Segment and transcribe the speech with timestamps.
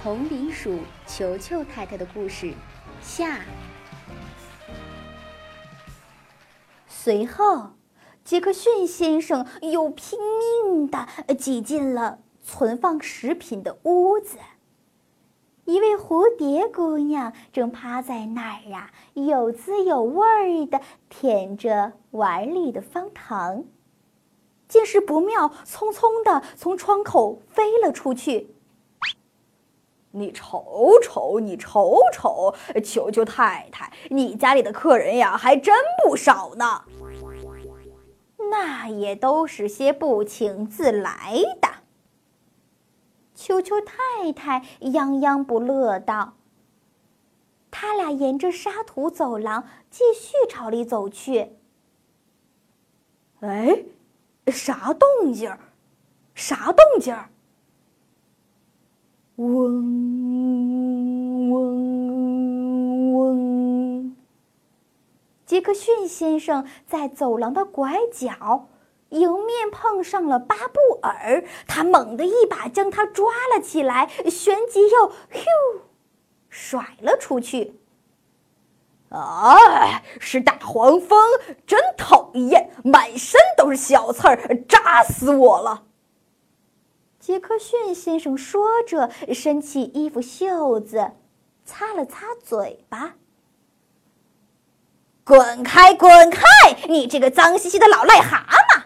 [0.00, 0.78] 丛林鼠
[1.08, 2.54] 球球太太的故事
[3.02, 3.40] 下。
[6.86, 7.70] 随后，
[8.24, 10.16] 杰克逊先生又拼
[10.62, 14.38] 命的挤进了存放食品的屋子。
[15.64, 23.64] 一位蝴蝶姑娘正趴在那儿啊，有滋有味的舔着碗里的方糖。
[24.68, 28.54] 见势不妙，匆匆地从窗口飞了出去。
[30.10, 36.84] 你瞅瞅，你瞅瞅，球球太太，你家里的客人呀，还真不少呢。
[38.50, 41.68] 那也都是些不请自来的。
[43.34, 46.34] 球球太太泱泱不乐道。
[47.70, 51.58] 他俩沿着沙土走廊继续朝里走去。
[53.40, 53.84] 哎，
[54.46, 55.60] 啥动静儿？
[56.34, 57.28] 啥动静儿？
[59.38, 59.46] 嗡
[61.48, 64.16] 嗡嗡！
[65.46, 68.66] 杰克逊先生在走廊的拐角，
[69.10, 75.44] 迎面碰上了巴布尔，他猛地一把将他抓了起来，旋即又“咻”
[76.50, 77.78] 甩了出去。
[79.10, 81.16] 哎，是大黄蜂，
[81.64, 85.84] 真讨厌，满身都是小刺儿，扎死我了。
[87.28, 91.12] 杰克逊先生说着，伸起衣服袖子，
[91.62, 93.16] 擦了擦嘴巴。
[95.24, 96.40] “滚开，滚开！
[96.88, 98.84] 你这个脏兮兮的老癞蛤蟆！”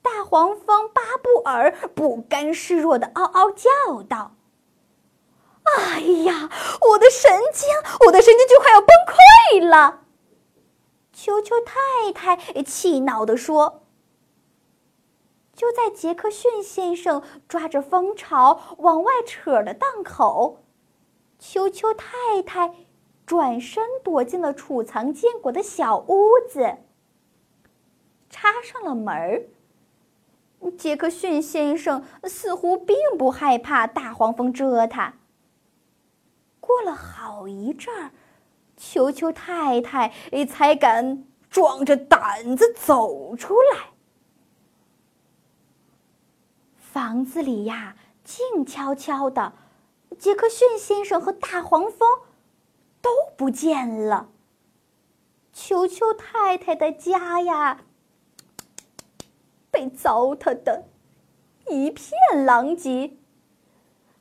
[0.00, 4.36] 大黄蜂巴布尔不甘示弱的嗷嗷叫道。
[5.78, 6.48] “哎呀，
[6.92, 7.68] 我的神经，
[8.06, 10.02] 我的神经就快要崩溃了！”
[11.12, 13.79] 球球太太气恼地说。
[15.60, 20.64] 就在杰克逊先生抓着蜂巢往外扯的档口，
[21.38, 22.74] 球球太太
[23.26, 26.78] 转身躲进了储藏坚果的小屋子，
[28.30, 29.42] 插上了门儿。
[30.78, 35.16] 杰克逊先生似乎并不害怕大黄蜂蛰他。
[36.58, 38.12] 过了好一阵儿，
[38.78, 40.10] 球球太太
[40.48, 43.90] 才敢壮着胆子走出来。
[46.92, 49.52] 房子里呀，静悄悄的。
[50.18, 52.08] 杰克逊先生和大黄蜂
[53.00, 54.28] 都不见了。
[55.52, 57.82] 球球太太的家呀，
[59.70, 60.88] 被糟蹋的
[61.68, 63.16] 一片狼藉。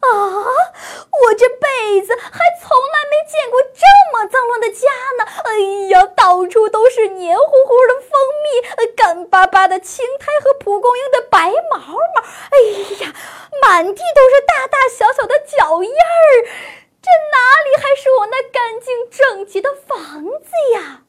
[0.00, 0.06] 啊！
[0.06, 4.88] 我这辈子还从来没见过这么脏乱的家
[5.18, 5.24] 呢！
[5.54, 8.10] 哎呀，到处都是黏糊糊的蜂
[8.42, 12.22] 蜜，干巴巴的青苔和蒲公英的白毛毛。
[12.50, 12.58] 哎
[13.04, 13.14] 呀，
[13.62, 16.44] 满地都是大大小小的脚印儿，
[17.00, 21.02] 这哪里还是我那干净整洁的房子呀？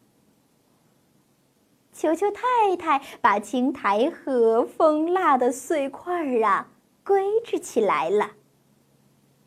[1.91, 6.67] 球球太太把青苔和蜂蜡的碎块儿啊
[7.03, 8.33] 归置起来了。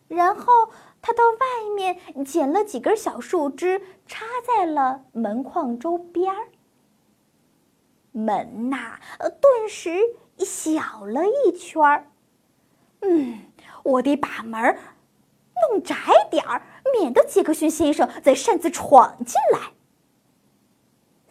[0.09, 0.71] 然后
[1.01, 6.49] 他到外面捡了几根小树枝，插在了门框周边儿。
[8.13, 8.99] 门呐，
[9.41, 9.91] 顿时
[10.39, 12.11] 小了一圈儿。
[13.01, 13.39] 嗯，
[13.85, 14.77] 我得把门
[15.71, 15.97] 弄窄
[16.31, 19.73] 点儿，免得杰克逊先生再擅自闯进来。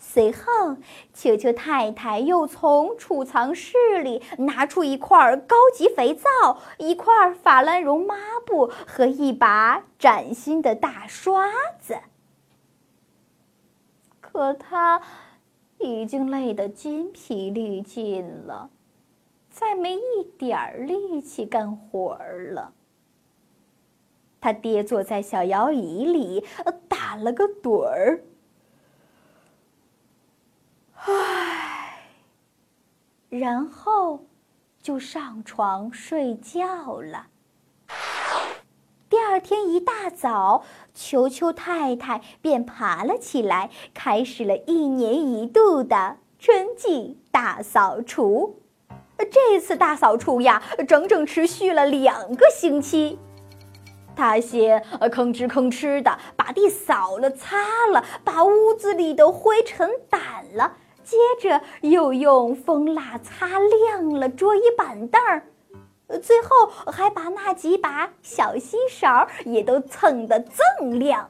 [0.09, 0.78] 随后，
[1.13, 8.16] 球球太太又从储藏室里拿出一块高级肥皂、一块法兰绒抹
[8.46, 11.97] 布和一把崭新的大刷子。
[14.22, 15.01] 可他
[15.78, 18.69] 已经累得筋疲力尽了，
[19.51, 22.73] 再没一点儿力气干活儿了。
[24.40, 26.46] 他跌坐在小摇椅里，
[26.88, 28.23] 打了个盹儿。
[33.38, 34.25] 然后
[34.81, 37.28] 就上床睡觉了。
[39.09, 40.64] 第二天一大早，
[40.94, 48.59] 球球太太便爬了起来，开始了一年一度的春季大扫除。
[49.32, 53.20] 这次大扫除呀，整整持续了两个星期。
[54.16, 57.58] 他先吭哧吭哧的把地扫了、擦
[57.91, 60.78] 了，把屋子里的灰尘掸了。
[61.08, 65.44] 接着又用蜂蜡擦亮了桌椅板凳儿，
[66.22, 71.30] 最后还把那几把小锡勺也都蹭得锃亮。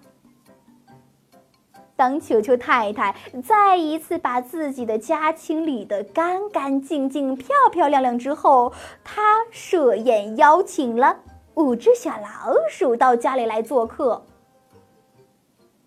[1.96, 3.16] 当球球太太
[3.46, 11.20] 再一次把自己的家清理得干干净净、漂漂亮亮之后，她设宴邀请了
[11.54, 14.26] 五只小老鼠到家里来做客，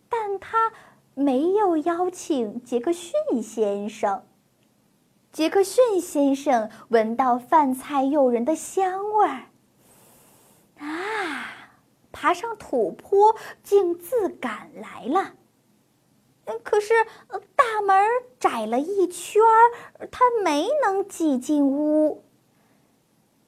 [0.09, 0.73] 但他
[1.15, 4.23] 没有邀请杰克逊先生。
[5.33, 9.51] 杰克逊先生闻到饭菜诱人的香味儿，
[10.79, 11.71] 啊，
[12.11, 15.35] 爬上土坡，竟自赶来了。
[16.65, 16.95] 可是
[17.55, 18.05] 大门
[18.41, 22.25] 窄了一圈儿，他没能挤进屋。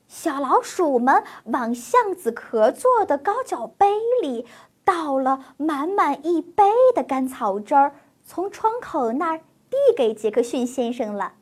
[0.07, 4.47] 小老鼠们往橡子壳做的高脚杯里
[4.85, 6.65] 倒了满满一杯
[6.95, 7.95] 的甘草汁儿，
[8.25, 9.39] 从窗口那儿
[9.71, 11.35] 递给杰克逊先生了。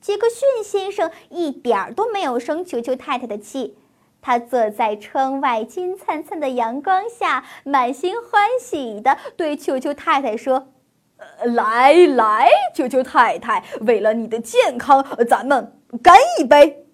[0.00, 3.76] 杰克逊先生一点儿都没有生球球太太的气，
[4.22, 10.68] 他坐在窗外金灿灿的阳光下，满心欢喜地对球球太太说
[11.44, 16.86] ：“来来，球球太太，为了你的健康，咱们干一杯。”